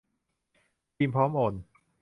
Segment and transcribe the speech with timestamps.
[0.95, 1.53] ทีมพร้อมโอน